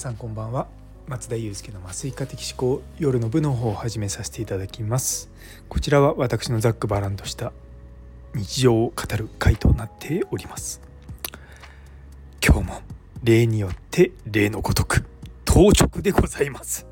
[0.00, 0.66] さんこんばんは。
[1.08, 5.30] 松田祐介の麻酔科的思考夜の部の方を始めさせていただきます。
[5.68, 7.52] こちらは私のざっくばらんとした
[8.34, 10.80] 日常を語る回となっております。
[12.42, 12.80] 今日も
[13.22, 15.04] 例によって例のごとく
[15.44, 16.86] 当直でございます。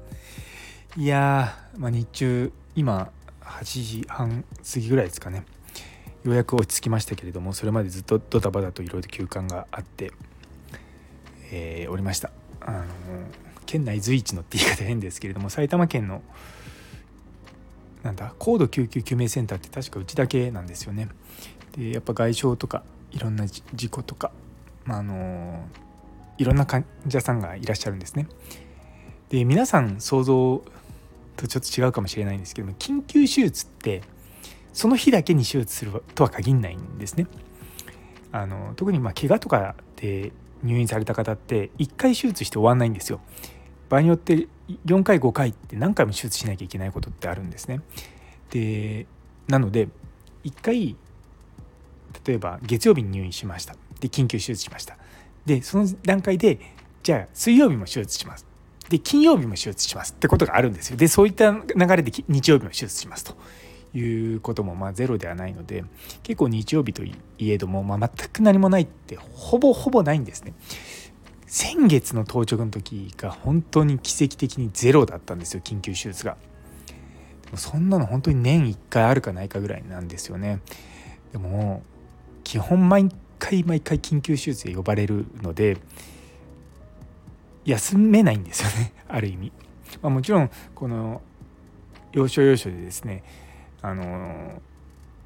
[0.95, 5.47] いやー、まあ、日中今8時半過ぎぐらいですかね。
[6.25, 10.13] ようやく落ち着きましたけれどもそれまでずっとドタバタといろいろ休館があって、
[11.51, 12.31] えー、おりました。
[12.61, 12.85] あの
[13.69, 16.23] 県内随一のって言い方変ですけれども埼玉県の
[18.03, 21.09] なんだ高度救急救命センターって確かうちだけなんですよね。
[21.77, 24.33] でやっぱ外傷とかいろんな事故とか、
[24.87, 25.67] まあ、あの
[26.39, 28.27] いろんな患者さんがいらっしゃるんですね。
[29.29, 30.63] で皆さん想像
[31.37, 34.01] とちょっと違うかもしれないんですけども緊急手術って
[34.73, 37.27] その日だけに手術するとは限らないんですね。
[38.33, 43.21] あの特にまあ怪我とかで入院された方って1回手術して終わんないんですよ。
[43.89, 44.49] 場合によって
[44.87, 47.81] 4回5回って何回も手術しなきゃいけないことってあるんですね。
[48.51, 49.07] で
[49.47, 49.89] なので
[50.45, 50.97] 1回
[52.25, 53.75] 例えば月曜日に入院しました。
[54.01, 54.97] で緊急手術しました。
[55.47, 56.59] でその段階で
[57.03, 58.47] じゃあ水曜日も手術します。
[58.89, 60.13] で金曜日も手術します。
[60.13, 60.97] ってことがあるんですよ。
[60.97, 63.25] でそういった流れで日曜日も手術します。
[63.25, 63.37] と
[63.97, 65.85] いうこともまあゼロではないので
[66.23, 70.53] 結構日曜日といえども、まあ、全く何もないってほぼほぼないんですね。
[71.49, 76.37] 先月の当直の時が本当に奇跡的にゼロだったんですよ緊急手術が。
[77.47, 80.61] でもそんなの本当に年1回あるかないかぐらいなんですよね。
[81.33, 81.83] でも
[82.45, 85.79] 基本毎回毎回緊急手術で呼ばれるので
[87.65, 89.53] 休めないんですよね ある意味。
[90.03, 91.23] まあ、もちろんこの
[92.13, 93.23] 要所要所でですね
[93.81, 94.61] あの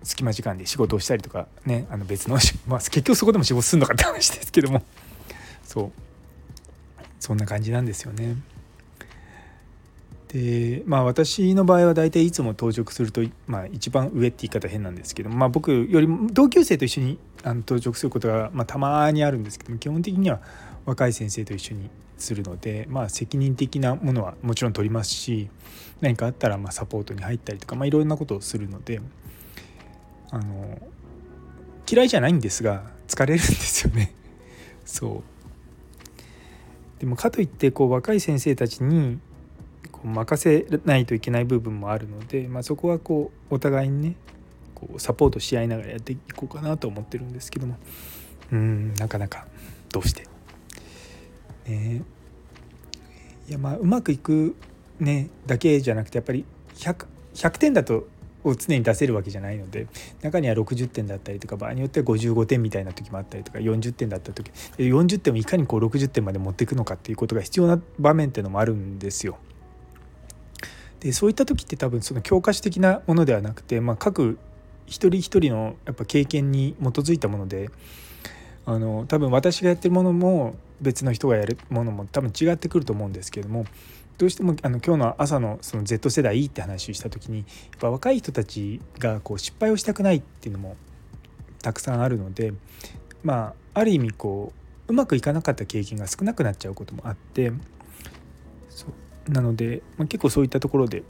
[0.05, 4.83] 隙間時間で仕事をしたりとかねあの別の、まあ、結局そこでも仕事するのかって話ですけども
[5.65, 6.12] そう
[7.23, 8.35] そんな感じなんですよね。
[10.27, 20.41] でまあ私の場合は大体いつも当直すると、まあ、一番上って言い方変なんですけど、まあ、僕よりも同級生と一緒にあの当直することが、まあ、たまにあるんですけども基本的には
[20.85, 25.49] 若い先生と一緒にするので、まあ、責任的なものはもちろん取りますし
[26.01, 29.01] 何かあったらまサポートに入ったりとか、まあ、いろんなことをするので
[30.31, 30.79] あの
[31.89, 34.13] 嫌いじゃないんですが疲れるんですよね。
[34.85, 35.32] そう
[37.03, 39.19] でもかといってこう若い先生たちに
[39.91, 44.15] こう任せないといけない部分もあるので、まあ、そこはこうお互いにね
[44.77, 47.77] こうサポートし合いながらやっていこうかなと思ってるんですけども。
[48.53, 49.49] うんなかなか
[49.91, 50.29] どうして。
[51.67, 52.03] ね。
[53.49, 54.55] いやまあうまくいく
[55.01, 56.45] ねだけじゃなくてやっぱり
[56.77, 58.07] 100, 100点だと
[58.45, 59.87] を常に出せるわけじゃないので
[60.23, 69.39] 中には60点だったりとか場合によっては55点みたいな時もあったりとか40点だった時40点をいかにこう60点まで持っていくのかっていうことが必要な場面っていうのもあるんですよ。
[71.01, 74.39] でそういった時って多分その教科書的なものではなくて、まあ、各
[74.87, 77.71] 一人一人のやっぱ経験に基づいたもので
[78.67, 83.67] あの多分私がやってるものも別の人がやるものも多分違ってくると思うんですけれども
[84.19, 87.47] どうしてもあの今日の朝のその Z 世代って話をした時にやっ
[87.81, 90.77] ぱ若い人たちがこう失敗をしたくないっていうのも
[91.63, 92.53] たくさんあるので
[93.23, 94.53] まあある意味こ
[94.89, 97.53] ううまくいかなかった経験が少なくなっちゃうこともあって
[98.69, 98.87] そ
[99.29, 101.03] うなので、まあ、結構そういったところで、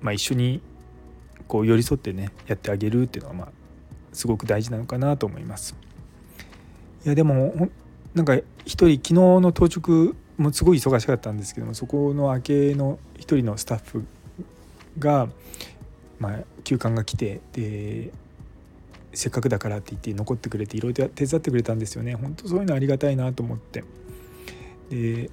[0.00, 0.60] まあ、一緒に
[1.48, 3.48] こう寄り添ってねやってあげるっていうのはまあ
[4.12, 5.76] すごく大事なのかなと思います。
[7.04, 7.68] いやでも
[8.14, 8.34] なんか
[8.64, 14.04] 一人昨日の当直もうすごい忙しかったんですけどもそこの明けの一人のスタッフ
[14.98, 15.28] が、
[16.18, 18.12] まあ、休館が来てで
[19.14, 22.14] せっかくだからって言って残ってくれていろいろ手伝ってくれたんですよね。
[22.14, 23.82] 本当そういうのありがたいなと思って。
[24.90, 25.30] で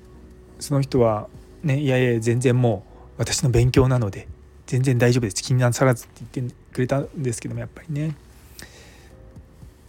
[0.59, 1.27] その人は
[1.63, 2.85] ねいやいや全然も
[3.17, 4.27] う私の勉強なので
[4.67, 5.43] 全然大丈夫です。
[5.43, 8.15] 気になさらずって言ってくれたんですけどもやっぱりね。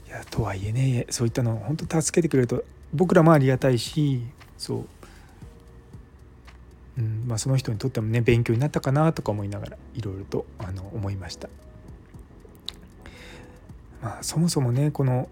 [0.09, 4.23] いやとはいえねそういったのを本当助けてくれると僕らもありがたいし
[4.59, 4.87] そう、
[7.27, 11.49] まあ、その人にとってもね勉強になったかなとか思いながらいろいろとあの思いました。
[14.03, 15.29] まあ、そもそもねこの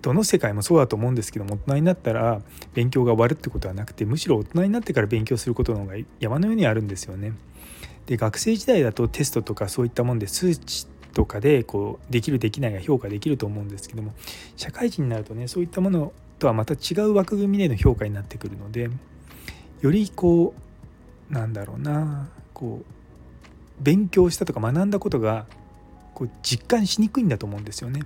[0.00, 2.40] どの世界もそうだと思うんですけども大人になったら
[2.72, 7.32] 勉強が終わるってことはなくてむしろ大人になってから勉強することの方が山のようにあるんですよね。
[8.06, 14.14] で学生時代だとテストとかそういったもんで数値とかでこうできるできないが評価できると思うんですけども
[14.56, 18.90] 社会人になるとねそういったものとはまた違う枠組みでの評価になってくるので
[19.80, 20.69] よりこう
[21.30, 22.28] なんだろうな。
[22.52, 25.46] こう勉強したとか学んだことが
[26.12, 28.02] こう実感しにくいんだと思うんですよね。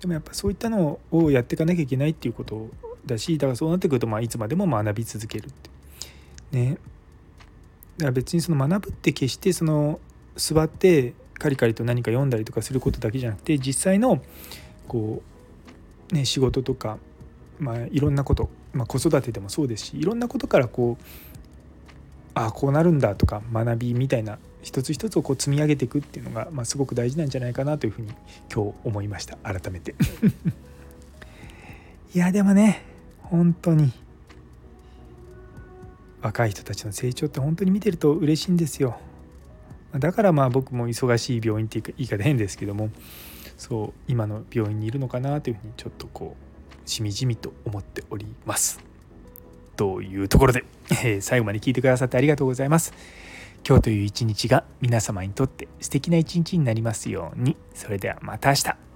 [0.00, 2.68] でもやっぱそういったのをやっていかなきゃいけないっていうこと
[3.04, 5.70] だしだからそうなってくるとまあいつまでも学び続けるって
[6.52, 6.78] ね。
[7.98, 9.98] だから別にその学ぶって決してその
[10.36, 14.22] 座ってカリカリと何か読んだりとかすることだけじゃなくて実際の
[14.86, 15.22] こ
[16.12, 16.98] うね仕事とか
[17.58, 21.04] まあいろんなこと、まあ、子育てでもそうですしいろんなことからこう
[22.34, 28.12] ああこうなるんだとか学びみたいな一つ一つをこう積み上げていくっていうのが、まあ、すごく大事なんじゃないかなというふうに
[28.52, 29.36] 今日思いました。
[29.38, 29.94] 改めて。
[32.14, 32.82] いやでもね
[33.22, 33.92] 本当に
[36.22, 38.98] 若い人たちの成長って本当に見てると嬉しいんですよ。
[39.96, 42.90] だからまあ僕も忙しい病院っていうか言い方変ですけども
[43.56, 46.47] そう今の病院にいるのかなというふうにちょっとこう
[46.88, 48.80] しみじみと思っております。
[49.76, 52.92] というところで、えー、最後まで聞いてくださってありがとうございます。
[53.66, 57.56] 今日という一日が皆様にとって素敵な一日になりますように。
[57.74, 58.87] それではまた明日。